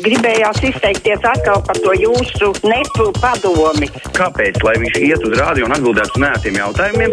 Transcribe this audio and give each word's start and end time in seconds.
Gribējās 0.00 0.62
izteikties 0.64 1.24
atkal 1.28 1.60
par 1.66 1.76
to 1.84 1.92
jūsu 1.98 2.52
nepu 2.64 3.10
padomi. 3.20 3.90
Kāpēc? 4.16 4.62
Lai 4.64 4.78
viņš 4.80 4.96
iet 5.02 5.26
uz 5.28 5.36
rādio 5.36 5.68
un 5.68 5.76
atbildētu 5.76 6.16
uz 6.16 6.22
nētiem 6.24 6.56
jautājumiem. 6.62 7.12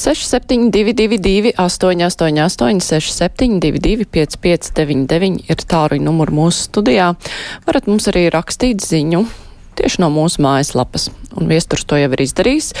6722, 0.00 1.52
888, 1.60 2.80
672, 2.80 4.08
559, 4.08 5.44
ir 5.50 5.64
tāruņa 5.74 6.06
numuri 6.06 6.38
mūsu 6.40 6.70
studijā. 6.70 7.12
Varat 7.68 7.90
mums 7.90 8.08
arī 8.08 8.30
rakstīt 8.32 8.80
ziņu 8.80 9.26
tieši 9.80 10.02
no 10.02 10.10
mūsu 10.12 10.42
mājaslapas, 10.44 11.08
un 11.36 11.48
viesturs 11.50 11.84
to 11.88 12.00
jau 12.00 12.10
ir 12.12 12.24
izdarījis. 12.24 12.72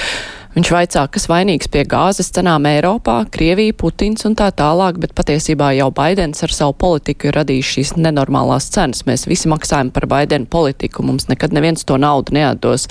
Viņš 0.50 0.66
vaicā, 0.74 1.04
kas 1.14 1.28
vainīgs 1.30 1.68
pie 1.70 1.84
gāzes 1.86 2.32
cenām 2.34 2.64
Eiropā, 2.66 3.20
Krievija, 3.30 3.70
Putins 3.78 4.24
un 4.26 4.32
tā 4.34 4.48
tālāk, 4.50 4.96
bet 4.98 5.12
patiesībā 5.14 5.68
jau 5.76 5.92
Baidens 5.94 6.42
ar 6.42 6.50
savu 6.50 6.72
politiku 6.74 7.28
ir 7.28 7.36
radījis 7.38 7.68
šīs 7.76 7.92
nenormālās 7.94 8.66
cenas. 8.74 9.04
Mēs 9.06 9.28
visi 9.30 9.46
maksājam 9.52 9.92
par 9.94 10.08
Baidenu 10.10 10.48
politiku, 10.50 11.04
mums 11.06 11.28
nekad 11.30 11.54
neviens 11.54 11.86
to 11.86 12.00
naudu 12.02 12.34
neatdos. 12.34 12.88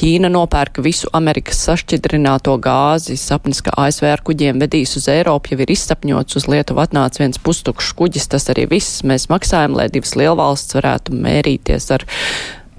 Ķīna 0.00 0.26
nopērka 0.34 0.82
visu 0.82 1.06
Amerikas 1.14 1.60
sašķidrināto 1.68 2.56
gāzi, 2.66 3.14
sapnis, 3.14 3.62
ka 3.62 3.76
ASV 3.78 4.08
ar 4.10 4.24
kuģiem 4.26 4.58
vedīs 4.64 4.96
uz 4.98 5.06
Eiropu, 5.14 5.54
jau 5.54 5.62
ir 5.62 5.70
izsapņots, 5.76 6.40
uz 6.42 6.48
Lietuvu 6.50 6.82
atnāca 6.82 7.22
viens 7.22 7.38
pustukšs 7.38 7.92
kuģis, 8.00 8.26
tas 8.34 8.50
arī 8.50 8.66
viss. 8.74 9.04
Mēs 9.06 9.28
maksājam, 9.30 9.78
lai 9.78 9.86
divas 9.94 10.16
lielvalsts 10.18 10.74
varētu 10.80 11.14
mērīties 11.14 11.88
ar, 11.94 12.08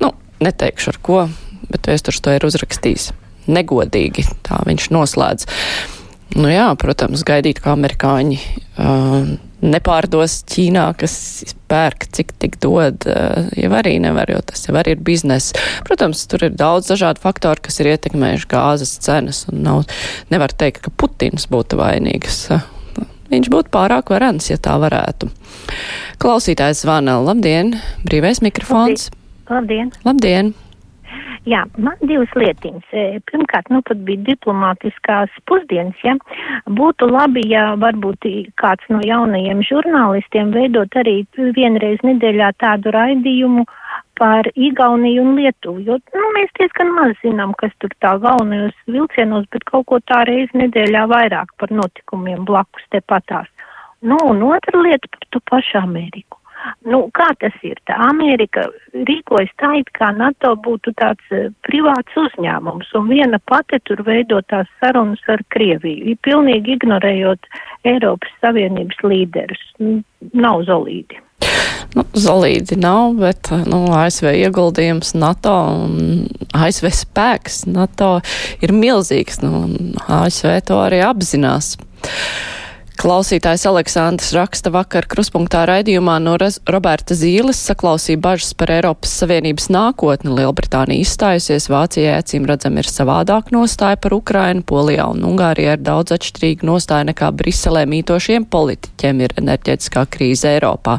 nu, 0.03 0.11
neteikšu 0.43 0.91
ar 0.91 1.01
ko, 1.07 1.25
bet 1.71 1.87
vēstures 1.87 2.19
to 2.19 2.35
ir 2.35 2.51
uzrakstījis 2.51 3.13
negodīgi. 3.49 4.25
Tā 4.45 4.61
viņš 4.67 4.89
noslēdz. 4.95 5.47
Nu 6.37 6.49
jā, 6.51 6.67
protams, 6.77 7.23
gaidīt, 7.25 7.57
kā 7.63 7.73
amerikāņi 7.73 8.37
uh, 8.37 9.31
nepārdos 9.65 10.35
Ķīnā, 10.49 10.83
kas 10.99 11.15
pērk, 11.71 12.05
cik 12.13 12.35
tik 12.37 12.59
dod, 12.61 13.07
uh, 13.09 13.47
jau 13.57 13.71
arī 13.79 13.95
nevar, 14.03 14.29
jo 14.29 14.43
tas 14.45 14.67
jau 14.67 14.75
arī 14.77 14.93
ir 14.93 15.01
bizness. 15.05 15.55
Protams, 15.87 16.21
tur 16.29 16.45
ir 16.45 16.53
daudz 16.59 16.91
dažādu 16.91 17.23
faktoru, 17.25 17.65
kas 17.65 17.81
ir 17.81 17.89
ietekmējuši 17.95 18.49
gāzes 18.51 18.93
cenas, 19.01 19.47
un 19.49 19.65
nav, 19.65 19.81
nevar 20.29 20.53
teikt, 20.53 20.83
ka 20.85 20.93
Putins 20.93 21.49
būtu 21.49 21.81
vainīgs. 21.81 22.43
Uh, 22.53 23.09
viņš 23.33 23.49
būtu 23.49 23.73
pārāk 23.73 24.13
varens, 24.13 24.51
ja 24.53 24.61
tā 24.61 24.77
varētu. 24.81 25.33
Klausītājs 26.21 26.85
zvana. 26.85 27.17
Labdien! 27.25 27.73
Brīvais 28.05 28.45
mikrofons! 28.45 29.09
Labdien! 29.49 29.95
Labdien! 30.05 30.53
Jā, 31.47 31.63
man 31.79 31.95
divas 32.03 32.31
lietiņas. 32.35 32.87
E, 32.91 33.03
Pirmkārt, 33.29 33.69
nu 33.71 33.79
pat 33.87 34.01
bija 34.07 34.25
diplomātiskās 34.27 35.31
pusdienas, 35.47 35.95
ja. 36.03 36.17
Būtu 36.67 37.07
labi, 37.07 37.45
ja 37.47 37.75
varbūt 37.79 38.27
kāds 38.59 38.89
no 38.91 38.99
jaunajiem 39.05 39.63
žurnālistiem 39.63 40.51
veidot 40.55 40.99
arī 40.99 41.21
vienreiz 41.55 42.03
nedēļā 42.03 42.51
tādu 42.59 42.91
raidījumu 42.95 43.63
par 44.19 44.49
Igauniju 44.55 45.23
un 45.23 45.37
Lietuvu, 45.37 45.79
jo, 45.87 45.95
nu, 46.15 46.31
mēs 46.35 46.51
diezgan 46.59 46.91
maz 46.97 47.15
zinām, 47.23 47.53
kas 47.61 47.71
tur 47.79 47.93
tā 48.03 48.17
galvenajos 48.19 48.75
vilcienos, 48.91 49.47
bet 49.53 49.63
kaut 49.69 49.87
ko 49.87 50.01
tā 50.11 50.25
reiz 50.27 50.51
nedēļā 50.59 51.05
vairāk 51.07 51.55
par 51.61 51.71
notikumiem 51.71 52.43
blakus 52.49 52.83
tepatās. 52.91 53.47
Nu, 54.01 54.19
un 54.27 54.43
otra 54.47 54.83
lieta 54.83 55.07
par 55.15 55.23
to 55.31 55.43
pašu 55.51 55.79
Ameriku. 55.79 56.38
Nu, 56.87 57.05
kā 57.15 57.29
tas 57.39 57.55
ir? 57.63 57.79
Tā 57.87 57.95
Amerika 58.09 58.65
rīkojas 58.93 59.51
tā, 59.61 59.71
it 59.79 59.91
kā 59.95 60.11
NATO 60.15 60.55
būtu 60.65 60.93
tāds 60.99 61.31
uh, 61.35 61.47
privāts 61.67 62.19
uzņēmums, 62.19 62.91
un 62.99 63.07
viena 63.11 63.39
pati 63.51 63.79
tur 63.87 64.03
veido 64.07 64.41
tās 64.51 64.67
sarunas 64.81 65.23
ar 65.31 65.43
Krieviju, 65.55 66.17
pilnīgi 66.25 66.75
ignorējot 66.77 67.49
Eiropas 67.87 68.35
Savienības 68.43 69.01
līderus. 69.07 69.65
Nav 69.79 70.65
zolīdi. 70.67 71.23
Nu, 71.97 72.03
Zolīdi 72.13 72.77
nav, 72.77 73.15
bet 73.17 73.49
nu, 73.65 73.79
ASV 73.97 74.29
ieguldījums 74.43 75.15
NATO 75.17 75.53
un 75.87 76.27
ASV 76.53 76.91
spēks 76.93 77.63
NATO 77.69 78.19
ir 78.61 78.73
milzīgs. 78.75 79.41
Nu, 79.41 79.63
ASV 80.19 80.59
to 80.69 80.77
arī 80.83 81.01
apzinās. 81.05 81.77
Klausītājs 82.99 83.61
Aleksandrs 83.69 84.33
raksta 84.35 84.73
vakar 84.75 85.05
kruspunktā 85.07 85.61
raidījumā 85.69 86.17
no 86.19 86.33
Roberta 86.67 87.15
Zīles 87.15 87.61
saklausīja 87.69 88.19
bažas 88.19 88.49
par 88.59 88.73
Eiropas 88.75 89.13
Savienības 89.21 89.69
nākotni. 89.71 90.33
Lielbritānija 90.35 91.05
izstājusies, 91.05 91.69
Vācijai 91.71 92.17
acīm 92.17 92.43
redzam 92.49 92.75
ir 92.75 92.89
savādāk 92.91 93.53
nostāja 93.55 93.95
par 94.03 94.17
Ukrainu, 94.17 94.65
Polijā 94.67 95.05
un 95.13 95.23
Ungārijā 95.29 95.77
ir 95.77 95.85
daudz 95.87 96.11
atšķirīga 96.17 96.67
nostāja 96.67 97.07
nekā 97.07 97.29
Briselē 97.39 97.85
mītošiem 97.87 98.49
politiķiem 98.51 99.23
ir 99.23 99.35
enerģetiskā 99.45 100.03
krīze 100.11 100.51
Eiropā. 100.57 100.97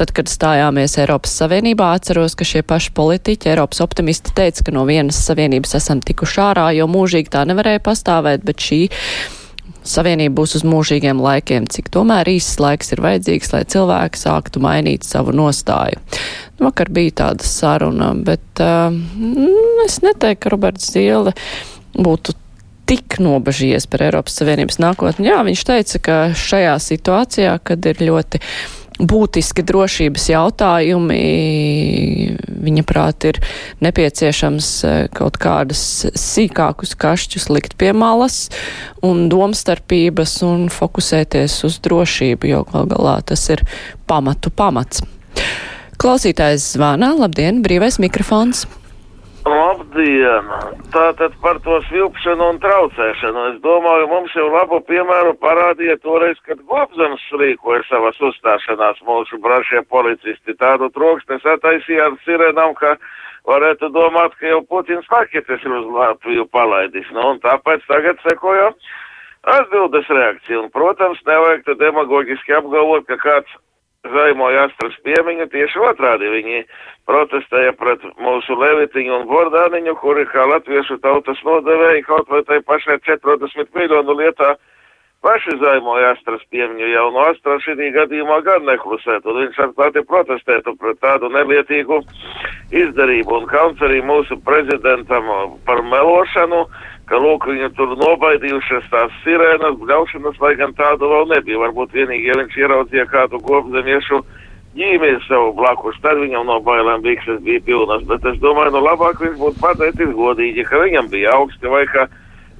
Tad, 0.00 0.14
kad 0.16 0.32
stājāmies 0.32 0.96
Eiropas 1.02 1.34
Savienībā, 1.42 1.90
atceros, 1.98 2.32
ka 2.32 2.48
šie 2.48 2.62
paši 2.64 2.94
politiķi, 2.96 3.52
Eiropas 3.52 3.84
optimisti 3.84 4.32
teica, 4.40 4.64
ka 4.64 4.72
no 4.72 4.86
vienas 4.88 5.20
savienības 5.28 5.76
esam 5.82 6.00
tikuši 6.00 6.40
ārā, 6.46 6.70
jo 6.78 6.88
mūžīgi 6.88 7.34
tā 7.36 7.44
nevarēja 7.52 7.84
pastāvēt, 7.90 8.48
bet 8.48 8.64
šī 8.64 8.80
Savienība 9.90 10.40
būs 10.40 10.58
uz 10.60 10.66
mūžīgiem 10.66 11.20
laikiem, 11.22 11.66
cik 11.70 11.90
tomēr 11.94 12.28
īsts 12.32 12.60
laiks 12.62 12.92
ir 12.94 13.02
vajadzīgs, 13.04 13.52
lai 13.54 13.64
cilvēki 13.74 14.20
sāktu 14.20 14.62
mainīt 14.64 15.08
savu 15.08 15.34
nostāju. 15.36 16.00
Nu, 16.58 16.68
vakar 16.68 16.92
bija 16.94 17.16
tāda 17.24 17.46
saruna, 17.46 18.12
bet 18.14 18.62
uh, 18.62 18.94
es 19.86 20.00
neteiktu, 20.04 20.44
ka 20.44 20.54
Roberts 20.54 20.92
Ziele 20.92 21.34
būtu 21.96 22.36
tik 22.90 23.20
nobežies 23.22 23.86
par 23.86 24.02
Eiropas 24.02 24.34
Savienības 24.40 24.80
nākotni. 24.82 25.28
Jā, 25.30 25.40
viņš 25.46 25.62
teica, 25.68 26.02
ka 26.02 26.18
šajā 26.34 26.74
situācijā, 26.82 27.52
kad 27.62 27.86
ir 27.86 28.02
ļoti 28.02 28.40
būtiski 29.00 29.64
drošības 29.66 30.26
jautājumi. 30.32 31.20
Viņa 32.60 32.84
prāt 32.88 33.26
ir 33.28 33.40
nepieciešams 33.84 34.68
e, 34.84 34.94
kaut 35.16 35.38
kādas 35.40 35.82
sīkākus 36.18 36.96
kašķus 37.00 37.48
likt 37.52 37.76
pie 37.80 37.92
malas 37.96 38.48
un 39.06 39.28
domstarpības 39.32 40.40
un 40.46 40.68
fokusēties 40.72 41.56
uz 41.68 41.80
drošību, 41.84 42.50
jo 42.52 42.64
gal 42.72 42.90
galā 42.90 43.16
tas 43.32 43.46
ir 43.52 43.64
pamatu 44.10 44.52
pamats. 44.52 45.04
Klausītājs 46.00 46.72
zvana, 46.74 47.12
labdien, 47.16 47.60
brīvais 47.64 48.00
mikrofons. 48.00 48.66
Labdien! 49.90 50.46
Tātad 50.94 51.34
par 51.42 51.58
to 51.64 51.80
svilpšanu 51.88 52.44
un 52.52 52.58
traucēšanu. 52.62 53.40
Es 53.50 53.56
domāju, 53.62 54.06
mums 54.06 54.34
jau 54.34 54.46
labu 54.52 54.78
piemēru 54.86 55.34
parādīja 55.42 55.96
toreiz, 56.02 56.38
kad 56.46 56.62
Gobzems 56.62 57.20
rīkoja 57.34 57.82
savas 57.88 58.20
uzstāšanās 58.20 59.02
mūsu 59.02 59.40
brašie 59.42 59.82
policisti. 59.90 60.54
Tādu 60.54 60.90
troksni 60.94 61.40
sataisīja 61.42 62.06
ar 62.06 62.18
sirenām, 62.24 62.74
ka 62.74 62.96
varētu 63.50 63.90
domāt, 63.90 64.36
ka 64.38 64.46
jau 64.46 64.62
Putins 64.62 65.06
paketes 65.10 65.64
ir 65.64 65.74
uz 65.74 65.86
Latviju 65.90 66.46
palaidis. 66.46 67.10
Nu, 67.10 67.32
un 67.34 67.42
tāpēc 67.42 67.82
tagad 67.90 68.22
sekoja 68.28 68.70
atbildes 69.42 70.06
reakcija. 70.06 70.60
Un, 70.60 70.70
protams, 70.70 71.18
nevajag 71.26 71.66
te 71.66 71.74
demagogiski 71.82 72.54
apgalvot, 72.54 73.08
ka 73.10 73.18
kāds 73.18 73.58
zaimoja 74.08 74.64
astras 74.68 74.96
piemiņu, 75.04 75.46
tieši 75.52 75.82
otrādi 75.90 76.30
viņi 76.32 76.62
protestēja 77.08 77.74
pret 77.76 78.04
mūsu 78.22 78.56
Levitiņu 78.56 79.16
un 79.18 79.28
Bordāniņu, 79.28 79.94
kuri 80.00 80.24
kā 80.30 80.46
latviešu 80.48 81.00
tautas 81.04 81.40
nodevēji 81.44 82.06
kaut 82.08 82.30
vai 82.32 82.42
tai 82.48 82.60
pašai 82.64 83.00
40 83.06 83.74
miljonu 83.76 84.16
lietā 84.22 84.54
paši 85.20 85.56
zaimoja 85.60 86.14
astras 86.14 86.44
piemiņu, 86.48 86.86
jau 86.94 87.08
no 87.12 87.26
astras 87.28 87.64
šī 87.66 87.90
gadījumā 87.92 88.40
gan 88.46 88.64
neklusētu, 88.64 89.28
un 89.28 89.42
viņš 89.44 89.58
atklāti 89.66 90.04
protestētu 90.08 90.76
pret 90.80 91.00
tādu 91.04 91.28
nelietīgu 91.34 92.00
izdarību, 92.72 93.42
un 93.42 93.50
kauns 93.50 93.82
arī 93.84 94.00
mūsu 94.00 94.40
prezidentam 94.46 95.28
par 95.66 95.84
melošanu, 95.84 96.64
ka 97.10 97.18
lūk, 97.18 97.48
viņi 97.50 97.72
tur 97.74 97.96
nobaidījušies 97.98 98.86
tās 98.92 99.16
sirēnas, 99.24 99.78
bļaušanas, 99.82 100.38
lai 100.42 100.54
gan 100.60 100.74
tādu 100.78 101.10
vēl 101.10 101.26
nebija. 101.34 101.58
Varbūt 101.64 101.96
vienīgi, 101.98 102.30
ja 102.30 102.38
viņš 102.38 102.56
ieraudzīja 102.62 103.06
kādu 103.10 103.40
gobzemiešu 103.42 104.22
ģīmiju 104.78 105.20
sev 105.26 105.50
blakus, 105.58 105.98
tad 106.04 106.20
viņam 106.22 106.46
no 106.46 106.60
bailēm 106.62 107.02
bikses 107.02 107.40
bija 107.46 107.62
pilnas, 107.66 108.04
bet 108.06 108.26
es 108.30 108.38
domāju, 108.42 108.76
nu 108.76 108.84
labāk 108.84 109.18
viņš 109.24 109.38
būtu 109.40 109.62
pateicis 109.62 110.12
godīgi, 110.14 110.66
ka 110.68 110.78
viņam 110.84 111.10
bija 111.10 111.34
augsti 111.40 111.72
vai 111.72 111.82
ka 111.90 112.06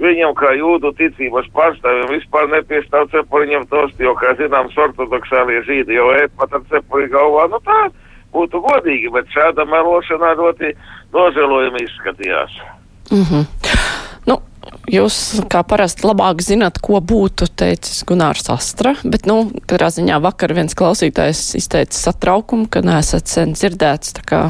viņam 0.03 0.35
kā 0.35 0.51
jūdu 0.59 0.91
ticības 0.99 1.47
pārstāvjiem 1.55 2.11
vispār 2.17 2.51
nepiestāv 2.51 3.07
cepuriņam 3.15 3.69
tosti, 3.71 4.09
jo, 4.09 4.17
kā 4.19 4.35
zināms, 4.41 4.75
ortodoksālie 4.75 5.63
žīdi 5.69 6.01
jau 6.01 6.11
ēt 6.17 6.35
pat 6.41 6.59
ar 6.59 6.67
cepuri 6.73 7.07
galvā, 7.15 7.47
nu 7.53 7.63
tā 7.69 7.81
būtu 8.35 8.65
godīgi, 8.67 9.15
bet 9.15 9.31
šāda 9.35 9.69
melošanā 9.71 10.35
ļoti 10.43 10.75
nožēlojami 11.15 11.87
izskatījās. 11.87 12.59
Mm 13.11 13.23
-hmm. 13.23 13.45
Nu, 13.45 13.60
jūs 14.91 15.17
kā 15.51 15.63
parasti 15.67 16.07
labāk 16.09 16.43
zinat, 16.45 16.81
ko 16.83 17.01
būtu 17.01 17.49
teicis 17.61 18.03
Gunārs 18.09 18.51
Astra, 18.53 18.95
bet, 19.05 19.27
nu, 19.31 19.51
katrā 19.71 19.91
ziņā 19.95 20.21
vakar 20.25 20.55
viens 20.57 20.77
klausītājs 20.79 21.55
izteica 21.61 21.97
satraukumu, 21.97 22.69
ka 22.71 22.85
nesat 22.85 23.31
sen 23.31 23.57
dzirdēts, 23.57 24.15
tā 24.21 24.27
kā 24.27 24.43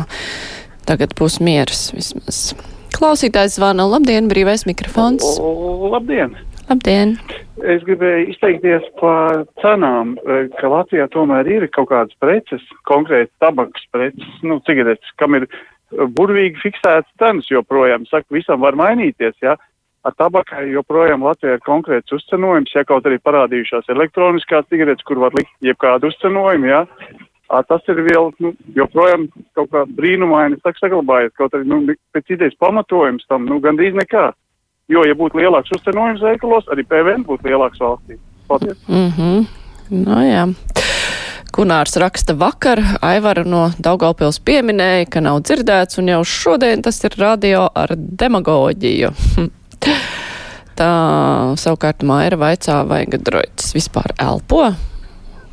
tagad 0.89 1.15
būs 1.19 1.41
mieras 1.45 1.91
vismaz. 1.95 2.51
Klausītājs 2.97 3.59
zvana, 3.59 3.87
labdien, 3.87 4.29
brīvais 4.31 4.67
mikrofons. 4.69 5.37
Labdien! 5.95 6.35
Labdien! 6.71 7.17
Es 7.67 7.83
gribēju 7.85 8.31
izteikties 8.33 8.87
par 9.01 9.45
cenām, 9.61 10.15
eh, 10.25 10.47
ka 10.59 10.71
Latvijā 10.71 11.07
tomēr 11.13 11.49
ir 11.51 11.67
kaut 11.75 11.91
kādas 11.91 12.17
preces, 12.23 12.63
konkrēti 12.89 13.31
tabakas 13.43 13.85
preces, 13.93 14.31
nu, 14.43 14.61
cigaretes, 14.67 15.13
kam 15.21 15.35
ir 15.39 15.47
burvīgi 15.91 16.61
fiksētas 16.63 17.11
cenas 17.19 17.51
joprojām. 17.51 18.07
Saka, 18.09 18.27
visam 18.31 18.63
var 18.63 18.79
mainīties, 18.79 19.35
jā. 19.43 19.55
Ja? 19.55 19.57
Ar 20.01 20.15
tabakai 20.17 20.63
joprojām 20.73 21.27
Latvijā 21.27 21.59
ir 21.59 21.65
konkrēts 21.67 22.15
uzcenojums, 22.17 22.73
ja 22.73 22.87
kaut 22.89 23.05
arī 23.05 23.19
parādījušās 23.21 23.91
elektroniskās 23.93 24.69
cigaretes, 24.73 25.05
kur 25.05 25.21
var 25.21 25.35
likt 25.37 25.53
jebkādu 25.61 26.09
uzcenojumu. 26.09 26.71
Ja? 26.71 26.87
Tas 27.69 27.85
ir 27.91 28.01
vēl, 28.07 28.31
nu, 28.41 28.55
joprojām 28.77 29.27
kaut 29.59 29.69
kā 29.75 29.85
brīnumaini, 29.99 30.57
saglabājies, 30.65 31.35
kaut 31.37 31.57
arī, 31.59 31.69
nu, 31.69 31.83
pēc 32.17 32.33
idejas 32.33 32.57
pamatojums 32.63 33.29
tam, 33.29 33.45
nu, 33.51 33.61
gandrīz 33.61 33.99
nekā. 33.99 34.31
Jo, 34.91 35.05
ja 35.07 35.15
būtu 35.19 35.39
lielāks 35.39 35.75
uzcenojums 35.77 36.25
veikalos, 36.25 36.71
arī 36.73 36.87
PVN 36.89 37.27
būtu 37.29 37.51
lielāks 37.51 37.83
valstī. 37.83 38.17
Paldies! 38.49 38.81
Mm 38.89 39.13
-hmm. 39.19 39.47
no, 40.07 40.23
jā. 40.25 40.49
Kunārs 41.53 41.97
raksta 41.99 42.35
vakar, 42.35 42.79
Aivaru 43.03 43.45
no 43.45 43.71
Daugaupils 43.85 44.41
pieminēja, 44.41 45.11
ka 45.11 45.21
nav 45.21 45.43
dzirdēts, 45.43 45.99
un 45.99 46.09
jau 46.09 46.25
šodien 46.25 46.83
tas 46.83 47.05
ir 47.05 47.11
radio 47.19 47.69
ar 47.75 47.89
demagoģiju. 47.97 49.11
Tā 50.81 50.91
savukārt 51.61 52.05
Maira 52.07 52.39
vaicā, 52.41 52.81
vai 52.89 53.05
gadroids 53.11 53.73
vispār 53.77 54.15
elpo? 54.21 54.71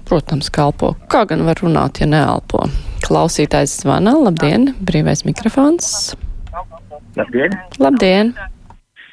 Protams, 0.08 0.52
ka 0.54 0.70
elpo. 0.70 0.94
Kā 1.12 1.26
gan 1.28 1.44
var 1.48 1.60
runāt, 1.64 2.00
ja 2.00 2.08
neelpo? 2.10 2.66
Klausītājs 3.08 3.82
zvana, 3.84 4.16
labdien, 4.18 4.72
brīvais 4.84 5.26
mikrofons. 5.28 6.16
Labdien! 7.18 7.58
Labdien! 7.82 8.36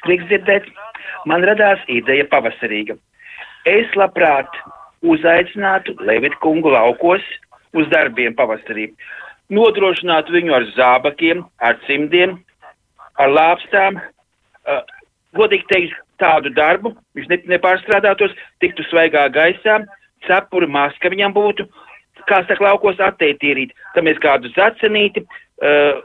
prieks 0.05 0.29
dzirdēt. 0.29 0.69
Man 1.25 1.45
radās 1.47 1.81
ideja 1.89 2.27
pavasarīga. 2.29 2.97
Es 3.65 3.89
labprāt 3.97 4.49
uzaicinātu 5.05 5.95
Levita 6.05 6.37
kungu 6.43 6.73
laukos 6.73 7.23
uz 7.75 7.89
darbiem 7.93 8.35
pavasarī. 8.37 8.91
Nodrošinātu 9.53 10.33
viņu 10.33 10.53
ar 10.57 10.67
zābakiem, 10.77 11.43
ar 11.61 11.77
cimdiem, 11.85 12.37
ar 13.21 13.33
lāpstām. 13.33 13.99
Godīgi 15.35 15.67
teikt, 15.71 15.99
tādu 16.21 16.51
darbu 16.55 16.93
viņš 17.17 17.29
ne, 17.31 17.39
nepārstrādātos, 17.55 18.33
tiktu 18.63 18.85
svaigā 18.89 19.27
gaisā, 19.35 19.81
cepuri 20.27 20.69
maska 20.71 21.11
viņam 21.11 21.35
būtu, 21.35 21.67
kā 22.29 22.41
saka, 22.47 22.63
laukos 22.63 23.01
atteitīrīt, 23.03 23.75
tam 23.95 24.07
mēs 24.07 24.21
kādu 24.23 24.51
zacenīti, 24.55 25.25
uh, 25.25 25.99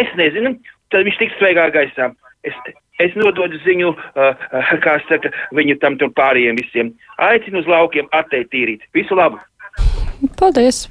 es 0.00 0.16
nezinu, 0.20 0.56
tad 0.92 1.08
viņš 1.08 1.20
tiks 1.22 1.38
svaigā 1.40 1.70
gaisā. 1.74 2.12
Es 2.44 2.56
Es 3.02 3.10
nododu 3.18 3.58
ziņu, 3.64 3.88
uh, 3.90 4.44
kā 4.84 4.92
saka, 5.08 5.32
viņu 5.58 5.74
tam 5.82 5.96
tur 5.98 6.12
pārējiem 6.14 6.60
visiem. 6.60 6.92
Aicinu 7.26 7.58
uz 7.64 7.66
laukiem 7.66 8.06
atteikt 8.14 8.52
tīrīt. 8.52 8.84
Visu 8.94 9.18
labu! 9.18 9.40
Paldies! 10.38 10.84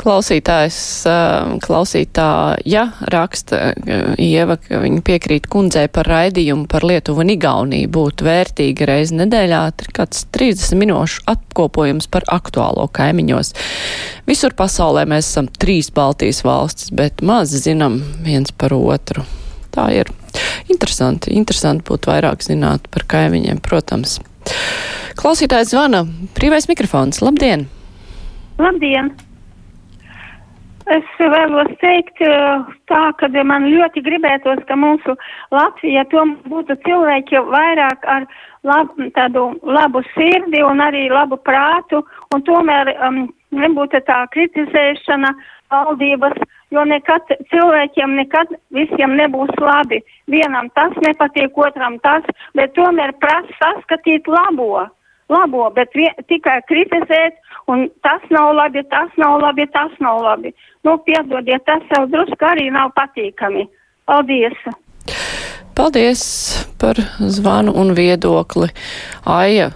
Klausītājs, 0.00 0.76
uh, 1.08 1.56
klausītāja 1.60 2.84
raksta 3.12 3.58
uh, 3.74 4.12
Ieva, 4.20 4.56
ka 4.60 4.80
viņa 4.80 5.02
piekrīt 5.04 5.48
kundzei 5.50 5.90
par 5.92 6.08
raidījumu 6.08 6.64
par 6.70 6.86
Lietuvu 6.88 7.20
un 7.24 7.32
Igauniju 7.34 7.90
būtu 7.92 8.24
vērtīgi 8.24 8.88
reizi 8.88 9.18
nedēļā, 9.18 9.60
kāds 9.96 10.24
30 10.32 10.78
minūšu 10.80 11.24
apkopojums 11.30 12.08
par 12.12 12.24
aktuālo 12.32 12.86
kaimiņos. 12.96 13.52
Visur 14.30 14.56
pasaulē 14.56 15.04
mēs 15.10 15.28
esam 15.28 15.50
trīs 15.60 15.90
Baltijas 15.92 16.40
valstis, 16.46 16.92
bet 16.96 17.20
maz 17.26 17.52
zinām 17.52 18.00
viens 18.24 18.54
par 18.56 18.74
otru. 18.76 19.26
Tā 19.74 19.90
ir. 19.94 20.08
Interesanti, 20.72 21.34
interesanti 21.36 21.84
būtu 21.90 22.10
vairāk 22.10 22.42
zināt 22.46 22.88
par 22.90 23.04
kaimiņiem, 23.10 23.60
protams. 23.62 24.18
Klausītājs 25.20 25.74
zvana. 25.74 26.06
Brīvais 26.38 26.70
mikrofons. 26.70 27.20
Labdien! 27.22 27.68
Labdien! 28.60 29.12
Es 30.90 31.10
vēlos 31.18 31.70
teikt 31.78 32.18
tā, 32.90 33.00
ka 33.20 33.28
man 33.46 33.68
ļoti 33.70 34.02
gribētos, 34.02 34.62
ka 34.66 34.76
mūsu 34.76 35.14
Latvija 35.54 36.02
tomēr 36.10 36.50
būtu 36.50 36.74
cilvēki 36.86 37.42
vairāk 37.46 38.06
ar 38.14 38.26
lab, 38.66 38.96
tādu 39.14 39.44
labu 39.62 40.02
sirdi 40.14 40.64
un 40.66 40.82
arī 40.82 41.06
labu 41.12 41.38
prātu, 41.46 42.02
un 42.34 42.42
tomēr 42.48 42.90
um, 42.96 43.20
nebūtu 43.54 44.02
tā 44.08 44.24
kritizēšana 44.34 45.30
valdības 45.70 46.40
jo 46.74 46.84
nekad 46.86 47.34
cilvēkiem 47.50 48.14
nekad 48.18 48.54
visiem 48.74 49.16
nebūs 49.18 49.52
labi. 49.62 50.00
Vienam 50.30 50.70
tas 50.78 50.94
nepatīk, 51.04 51.56
otram 51.58 51.98
tas, 52.04 52.26
bet 52.54 52.74
tomēr 52.78 53.14
prasa 53.22 53.56
saskatīt 53.58 54.30
labo. 54.30 54.86
Labo, 55.30 55.68
bet 55.74 55.92
vien, 55.94 56.14
tikai 56.28 56.58
kritizēt, 56.66 57.36
un 57.70 57.86
tas 58.02 58.24
nav 58.34 58.52
labi, 58.58 58.82
tas 58.90 59.12
nav 59.20 59.38
labi, 59.42 59.66
tas 59.70 59.92
nav 60.02 60.22
labi. 60.24 60.54
Nu, 60.86 60.96
piedodiet, 61.06 61.62
tas 61.68 61.84
jau 61.94 62.06
drusku 62.10 62.48
arī 62.48 62.70
nav 62.74 62.90
patīkami. 62.98 63.68
Paldies! 64.10 64.64
Paldies 65.78 66.24
par 66.82 66.98
zvanu 67.22 67.76
un 67.78 67.94
viedokli. 67.96 68.72
Aija 69.24 69.70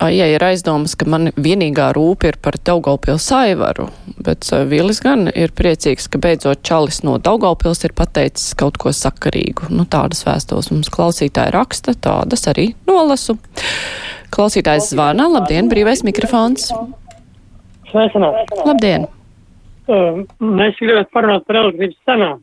ja 0.00 0.26
ir 0.28 0.44
aizdomas, 0.44 0.94
ka 0.98 1.06
man 1.08 1.30
vienīgā 1.40 1.88
rūpa 1.96 2.30
ir 2.30 2.38
par 2.42 2.58
Daugaupils 2.68 3.26
aivaru, 3.32 3.88
bet 4.24 4.48
Vilis 4.68 5.00
gan 5.04 5.30
ir 5.32 5.54
priecīgs, 5.56 6.08
ka 6.12 6.20
beidzot 6.20 6.62
Čalis 6.66 7.02
no 7.06 7.16
Daugaupils 7.18 7.84
ir 7.88 7.94
pateicis 7.96 8.54
kaut 8.58 8.76
ko 8.82 8.92
sakarīgu. 8.92 9.70
Nu, 9.72 9.86
tādas 9.88 10.26
vēstos 10.26 10.70
mums 10.72 10.92
klausītāji 10.92 11.54
raksta, 11.56 11.96
tādas 11.96 12.44
arī 12.52 12.74
nolasu. 12.88 13.38
Klausītājs 14.36 14.90
zvana, 14.92 15.28
labdien, 15.32 15.70
brīvais 15.72 16.02
mikrofons. 16.04 16.68
Sveicināt. 17.90 18.52
Labdien. 18.66 19.06
Uh, 19.86 20.24
mēs 20.40 20.76
gribētu 20.82 21.12
parunāt 21.14 21.46
par 21.46 21.60
elektrības 21.62 21.96
cenām. 22.08 22.42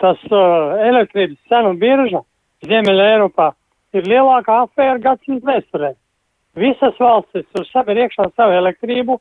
Tas 0.00 0.22
uh, 0.30 0.78
elektrības 0.88 1.38
cenu 1.50 1.74
birža 1.80 2.22
Ziemeļa 2.64 3.10
Eiropā 3.16 3.50
ir 3.94 4.08
lielākā 4.08 4.62
afēra 4.64 4.96
gadsimta 5.02 5.52
vēsturē 5.52 5.92
visas 6.56 6.98
valstis 7.00 7.46
tur 7.54 7.66
sabied 7.70 7.98
iekšā 8.04 8.30
savu 8.34 8.54
elektrību, 8.58 9.18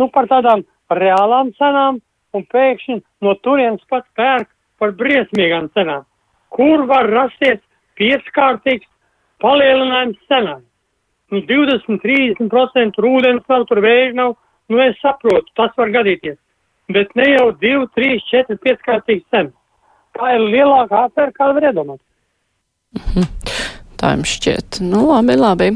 nu 0.00 0.08
par 0.12 0.28
tādām 0.30 0.64
reālām 0.92 1.52
cenām, 1.58 2.00
un 2.32 2.46
pēkšņi 2.48 2.98
no 3.24 3.34
turienes 3.44 3.84
pat 3.92 4.06
pērk 4.16 4.48
par 4.80 4.94
briesmīgām 4.96 5.68
cenām. 5.76 6.06
Kur 6.52 6.86
var 6.88 7.08
rasties 7.12 7.60
pieckārtīgs 8.00 8.88
palielinājums 9.44 10.20
cenām? 10.32 10.62
Nu, 11.32 11.40
20-30% 11.48 13.00
ūdens 13.08 13.44
nav, 13.48 13.66
tur 13.68 13.80
vēja 13.80 14.12
nav, 14.18 14.34
nu 14.68 14.80
es 14.84 14.98
saprotu, 15.00 15.48
tas 15.56 15.72
var 15.80 15.92
gadīties. 15.94 16.36
Bet 16.92 17.14
ne 17.16 17.30
jau 17.30 17.46
2, 17.62 17.86
3, 17.96 18.18
4, 18.28 18.58
5 18.66 18.84
kārtīgs 18.86 19.24
cenas. 19.32 19.54
Tā 20.12 20.34
ir 20.36 20.44
lielākā 20.52 21.06
afēra, 21.08 21.32
kāda 21.32 21.56
var 21.56 21.68
iedomāties. 21.70 22.08
Mhm. 22.98 23.30
Tā 24.02 24.16
jums 24.16 24.34
šķiet. 24.36 24.82
Nu, 24.84 25.06
labi, 25.08 25.38
labi. 25.38 25.70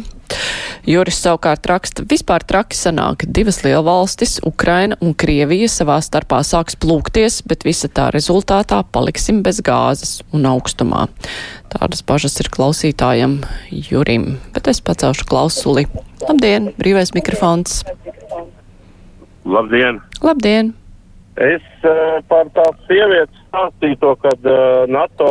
Juris 0.86 1.16
savukārt 1.18 1.66
raksta, 1.66 2.04
vispār 2.06 2.44
traki 2.46 2.76
sanāk, 2.78 3.24
divas 3.26 3.56
lielvalstis, 3.64 4.36
Ukraina 4.46 4.94
un 5.02 5.16
Krievija 5.18 5.66
savā 5.66 5.96
starpā 5.98 6.38
sāks 6.46 6.78
plūkties, 6.78 7.40
bet 7.50 7.66
visa 7.66 7.90
tā 7.90 8.04
rezultātā 8.14 8.78
paliksim 8.94 9.40
bez 9.42 9.58
gāzes 9.66 10.20
un 10.30 10.46
augstumā. 10.46 11.08
Tādas 11.74 12.04
bažas 12.06 12.38
ir 12.38 12.52
klausītājam 12.54 13.40
Jurim, 13.74 14.36
bet 14.54 14.70
es 14.70 14.78
pacelšu 14.78 15.26
klausuli. 15.26 15.88
Labdien, 16.22 16.70
brīvais 16.78 17.10
mikrofons. 17.18 17.80
Labdien! 19.42 19.98
Labdien! 20.22 20.70
Es 21.36 21.66
uh, 21.82 22.22
par 22.30 22.46
tās 22.54 22.78
sievietes 22.86 23.42
stāstīto, 23.50 24.14
kad 24.22 24.46
uh, 24.46 24.86
NATO 24.86 25.26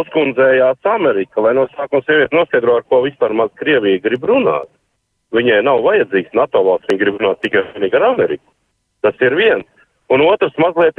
uzkundzējās 0.00 0.88
Amerika, 0.90 1.42
lai 1.44 1.54
no 1.58 1.66
sākuma 1.74 2.04
sieviete 2.06 2.36
noskaidro, 2.36 2.78
ar 2.78 2.86
ko 2.90 3.02
vispār 3.04 3.34
maz 3.36 3.52
Krievija 3.60 4.02
grib 4.04 4.26
runāt. 4.28 4.70
Viņai 5.34 5.62
nav 5.66 5.82
vajadzīgs 5.86 6.34
NATO 6.38 6.62
valsts, 6.66 6.90
viņa 6.90 7.00
grib 7.00 7.20
runāt 7.20 7.40
tikai 7.42 7.64
ar 7.98 8.06
Ameriku. 8.10 8.46
Tas 9.02 9.18
ir 9.20 9.34
viens. 9.38 9.66
Un 10.12 10.22
otrs, 10.24 10.54
mazliet 10.60 10.98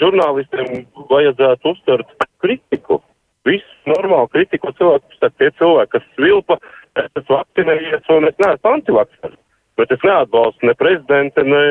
žurnālistiem 0.00 0.86
vajadzētu 1.10 1.74
uztvert 1.74 2.26
kritiku. 2.42 3.00
Visu 3.48 3.90
normālu 3.90 4.28
kritiku 4.32 4.72
cilvēku, 4.78 5.30
tie 5.38 5.50
cilvēki, 5.58 5.92
kas 5.94 6.08
svilpa, 6.16 6.58
es 7.00 7.08
esmu 7.20 7.36
vakcinējies 7.36 8.10
un 8.16 8.28
es 8.28 8.42
neesmu 8.42 8.74
antivakcināts 8.74 9.39
bet 9.80 9.94
es 9.96 10.04
neatbalstu 10.04 10.68
ne 10.68 10.74
prezidenta, 10.78 11.44
ne 11.44 11.62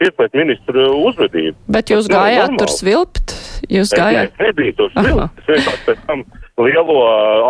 tieslietu 0.00 0.40
ministru 0.40 0.86
uzvedību. 1.10 1.56
Bet 1.74 1.92
jūs 1.92 2.08
gājāt 2.10 2.56
tur 2.60 2.72
svilpt? 2.72 3.34
Jūs 3.68 3.92
gājāt? 3.96 4.32
Es 4.32 4.44
nebiju 4.46 4.76
tur 4.78 4.92
svilpt. 4.94 5.42
Es 5.42 5.50
vienkārši 5.50 5.86
pēc 5.88 6.06
tam 6.08 6.24
lielo 6.60 6.96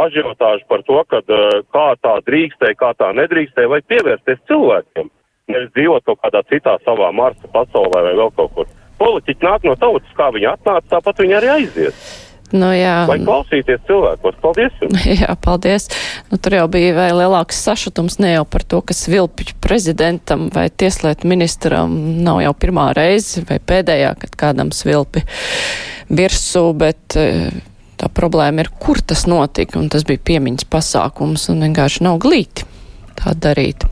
ažiotāžu 0.04 0.66
par 0.70 0.84
to, 0.88 0.98
ka 1.10 1.22
kā 1.76 1.86
tā 2.02 2.16
drīkstēja, 2.26 2.78
kā 2.80 2.92
tā 2.98 3.12
nedrīkstēja, 3.18 3.70
vai 3.70 3.80
pievērsties 3.92 4.42
cilvēkiem. 4.50 5.10
Nevis 5.50 5.72
dzīvot 5.74 6.06
kaut 6.06 6.20
kādā 6.22 6.44
citā 6.50 6.76
savā 6.86 7.10
Marsa 7.14 7.48
pasaulē 7.50 8.04
vai 8.06 8.16
vēl 8.18 8.34
kaut 8.38 8.52
kur. 8.54 8.74
Politiķi 9.00 9.46
nāk 9.46 9.64
no 9.66 9.74
tautas, 9.80 10.12
kā 10.18 10.28
viņi 10.34 10.50
atnāca, 10.52 10.86
tāpat 10.92 11.22
viņi 11.24 11.38
arī 11.38 11.48
aizies. 11.56 12.10
Nu, 12.50 12.70
jā. 12.74 13.04
Lai 13.06 13.18
klausīties 13.22 13.82
cilvēkos. 13.86 14.38
Paldies 14.42 14.80
jums! 14.82 15.04
Jā, 15.20 15.34
paldies. 15.38 15.86
Nu, 16.32 16.38
tur 16.42 16.56
jau 16.58 16.66
bija 16.72 16.96
vēl 16.96 17.20
lielāks 17.22 17.60
sašutums 17.62 18.18
ne 18.22 18.34
jau 18.34 18.44
par 18.48 18.64
to, 18.66 18.80
kas 18.86 19.04
vilpju 19.10 19.54
prezidentam 19.62 20.48
vai 20.54 20.66
tieslietu 20.70 21.30
ministram 21.30 21.94
nav 22.24 22.42
jau 22.42 22.54
pirmā 22.58 22.90
reize 22.96 23.44
vai 23.46 23.60
pēdējā, 23.62 24.16
kad 24.24 24.36
kādam 24.44 24.74
svilpi 24.74 25.22
virsū, 26.10 26.64
bet 26.74 27.18
eh, 27.20 27.54
tā 28.00 28.10
problēma 28.10 28.64
ir, 28.64 28.72
kur 28.82 28.98
tas 28.98 29.28
notika, 29.30 29.78
un 29.78 29.90
tas 29.92 30.06
bija 30.08 30.22
piemiņas 30.32 30.66
pasākums, 30.72 31.46
un 31.52 31.62
vienkārši 31.68 32.06
nav 32.08 32.18
glīti 32.22 32.66
tā 33.20 33.36
darīt. 33.36 33.86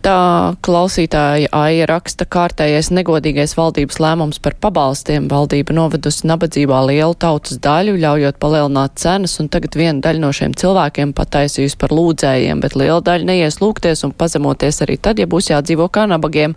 Tā 0.00 0.56
klausītāja 0.64 1.50
Aija 1.52 1.84
raksta 1.90 2.24
kārtējais 2.24 2.88
negodīgais 2.96 3.52
valdības 3.58 3.98
lēmums 4.00 4.38
par 4.40 4.54
pabalstiem. 4.56 5.26
Valdība 5.28 5.74
novedusi 5.76 6.24
nabadzībā 6.30 6.78
lielu 6.88 7.12
tautas 7.20 7.58
daļu, 7.60 7.98
ļaujot 8.00 8.38
palielināt 8.40 8.94
cenas, 9.02 9.34
un 9.42 9.50
tagad 9.52 9.74
viena 9.76 10.00
daļa 10.06 10.22
no 10.22 10.30
šiem 10.32 10.54
cilvēkiem 10.56 11.12
pataisījusi 11.18 11.76
par 11.82 11.92
lūdzējiem, 11.92 12.62
bet 12.64 12.78
liela 12.80 13.02
daļa 13.04 13.28
neies 13.28 13.60
lūgties 13.60 14.00
un 14.08 14.14
pazemoties 14.16 14.80
arī 14.86 14.96
tad, 14.96 15.20
ja 15.20 15.28
būs 15.28 15.50
jādzīvo 15.50 15.90
kā 15.92 16.06
nabagiem. 16.08 16.54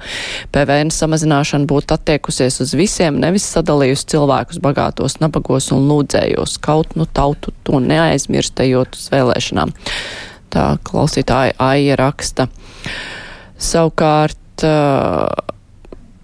PVN 0.55 0.93
samazināšana 0.95 1.67
būtu 1.67 1.97
attiekusies 1.97 2.61
uz 2.63 2.71
visiem, 2.79 3.17
nevis 3.19 3.49
sadalījusi 3.57 4.07
cilvēkus 4.13 4.61
bagātos, 4.63 5.17
nabagos 5.19 5.67
un 5.75 5.83
lūdzējos. 5.91 6.61
Kaut 6.63 6.95
nu 6.95 7.09
tautu 7.11 7.51
to 7.67 7.83
neaizmirstējot 7.83 8.95
uz 8.95 9.11
vēlēšanām. 9.11 9.75
Tā 10.55 10.69
klausītāja 10.87 11.57
Aija 11.59 11.99
raksta. 11.99 12.47
Savukārt 13.59 14.65
uh, 14.67 15.27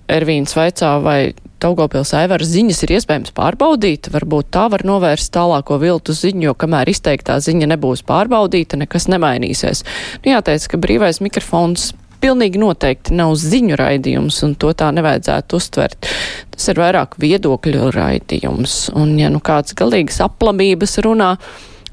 Ervīns 0.10 0.56
vaicā, 0.58 0.96
vai 1.06 1.20
Daugopils 1.60 2.14
aivara 2.16 2.46
ziņas 2.48 2.86
ir 2.86 2.94
iespējams 2.96 3.34
pārbaudīt, 3.36 4.08
varbūt 4.14 4.48
tā 4.56 4.70
var 4.72 4.86
novērst 4.88 5.34
tālāko 5.36 5.76
viltu 5.82 6.16
ziņu, 6.16 6.46
jo 6.48 6.54
kamēr 6.56 6.90
izteiktā 6.90 7.36
ziņa 7.44 7.68
nebūs 7.74 8.06
pārbaudīta, 8.08 8.80
nekas 8.80 9.10
nemainīsies. 9.12 9.84
Nu, 10.24 10.32
jāteic, 10.32 10.70
ka 10.72 10.80
brīvais 10.80 11.20
mikrofons 11.26 11.92
pilnīgi 12.24 12.62
noteikti 12.64 13.16
nav 13.16 13.36
ziņu 13.40 13.76
raidījums, 13.80 14.40
un 14.48 14.56
to 14.60 14.72
tā 14.78 14.90
nevajadzētu 14.96 15.60
uztvert. 15.60 16.10
Tas 16.56 16.72
ir 16.72 16.80
vairāk 16.80 17.20
viedokļu 17.20 17.92
raidījums, 17.96 18.80
un 18.96 19.18
ja 19.20 19.32
nu 19.32 19.44
kāds 19.44 19.76
galīgas 19.80 20.22
aplamības 20.24 20.96
runā, 21.04 21.34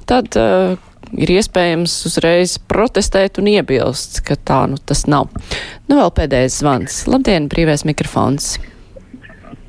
tad 0.07 0.39
uh, 0.39 0.79
ir 1.15 1.33
iespējams 1.37 1.95
uzreiz 2.09 2.57
protestēt 2.71 3.41
un 3.43 3.51
iebilst, 3.53 4.23
ka 4.27 4.37
tā 4.37 4.63
nu 4.71 4.79
tas 4.79 5.05
nav. 5.11 5.31
Nu 5.91 6.01
vēl 6.01 6.13
pēdējais 6.17 6.61
zvans. 6.63 7.03
Labdien, 7.11 7.51
brīvais 7.53 7.87
mikrofons. 7.89 8.57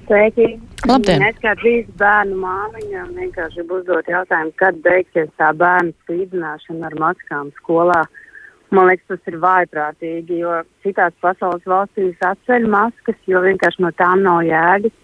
Sveiki. 0.07 0.55
Labdien. 0.87 1.23
Es 1.25 1.39
kā 1.41 1.55
trīs 1.59 1.87
bērnu 1.99 2.37
māmiņa 2.39 3.07
vienkārši 3.15 3.65
uzdot 3.65 4.07
jautājumu, 4.07 4.53
kad 4.61 4.77
beigsies 4.85 5.31
tā 5.41 5.49
bērnu 5.57 5.95
spīdzināšana 6.03 6.91
ar 6.91 6.95
maskām 7.01 7.49
skolā. 7.57 8.03
Man 8.71 8.89
liekas, 8.89 9.07
tas 9.09 9.31
ir 9.31 9.39
vājprātīgi, 9.41 10.41
jo 10.43 10.53
citās 10.83 11.15
pasaules 11.23 11.65
valstīs 11.65 12.23
atceļ 12.23 12.67
maskas, 12.69 13.17
jo 13.25 13.41
vienkārši 13.45 13.83
no 13.83 13.91
tām 13.97 14.23
nav 14.25 14.43
jēgas. 14.45 14.95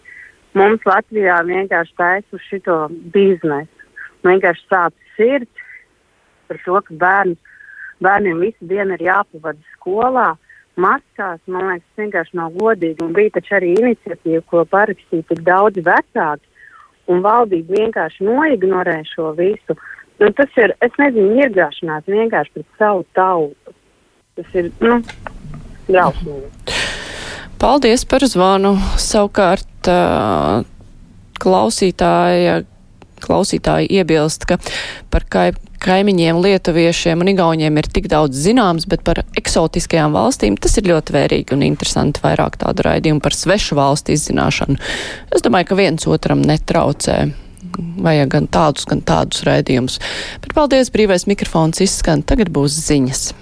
Mums 0.54 0.84
Latvijā 0.86 1.40
vienkārši 1.48 1.96
taisa 1.98 2.38
uz 2.38 2.44
šito 2.52 2.78
biznesu. 3.16 3.88
Vienkārši 4.28 4.68
sāp 4.70 4.94
sirds 5.18 5.63
par 6.54 6.62
to, 6.66 6.80
ka 6.88 6.98
bērni, 7.02 7.36
bērniem 8.06 8.42
visu 8.46 8.70
dienu 8.70 8.98
ir 8.98 9.06
jāpavada 9.10 9.76
skolā. 9.76 10.30
Maskās, 10.74 11.38
man 11.46 11.68
liekas, 11.70 11.86
tas 11.86 12.02
vienkārši 12.02 12.38
nav 12.40 12.56
godīgi. 12.58 13.04
Un 13.06 13.14
bija 13.14 13.36
taču 13.36 13.60
arī 13.60 13.76
iniciatīva, 13.78 14.42
ko 14.50 14.64
parakstīja 14.70 15.28
tik 15.30 15.44
daudz 15.46 15.82
vecāki, 15.86 16.48
un 17.14 17.22
valdība 17.26 17.78
vienkārši 17.78 18.26
noignorē 18.26 19.02
šo 19.12 19.34
visu. 19.38 19.78
Nu, 20.22 20.30
tas 20.34 20.58
ir, 20.58 20.74
es 20.82 20.94
nezinu, 21.02 21.36
iegāšanās 21.44 22.10
vienkārši 22.10 22.56
pret 22.58 22.80
savu 22.82 23.06
tautu. 23.18 23.76
Tas 24.38 24.58
ir, 24.58 24.72
nu, 24.82 24.98
drausmīgi. 25.90 26.50
Paldies 27.62 28.06
par 28.10 28.26
zvanu. 28.28 28.74
Savukārt 29.00 29.90
klausītāja, 31.44 32.64
klausītāja 33.24 33.90
iebilst, 34.02 34.48
ka 34.50 34.58
par 35.14 35.28
kai, 35.30 35.52
kaimiņiem, 35.84 36.40
lietuviešiem 36.44 37.24
un 37.24 37.32
igauņiem 37.34 37.80
ir 37.82 37.90
tik 37.92 38.08
daudz 38.12 38.40
zināms, 38.46 38.88
bet 38.90 39.04
par 39.06 39.24
eksotiskajām 39.40 40.16
valstīm 40.16 40.58
tas 40.62 40.78
ir 40.80 40.90
ļoti 40.92 41.16
vērīgi 41.16 41.56
un 41.56 41.66
interesanti 41.68 42.24
vairāk 42.24 42.58
tādu 42.62 42.88
raidījumu 42.88 43.24
par 43.24 43.36
svešu 43.38 43.78
valstu 43.80 44.16
izzināšanu. 44.16 44.80
Es 45.36 45.46
domāju, 45.46 45.72
ka 45.72 45.80
viens 45.80 46.08
otram 46.10 46.44
netraucē. 46.46 47.20
Vajag 47.74 48.30
gan 48.30 48.50
tādus, 48.54 48.86
gan 48.90 49.02
tādus 49.02 49.46
raidījumus. 49.48 50.00
Bet 50.44 50.54
paldies, 50.56 50.92
brīvais 50.94 51.26
mikrofons 51.30 51.82
izskan, 51.84 52.22
tagad 52.28 52.54
būs 52.54 52.76
ziņas. 52.90 53.34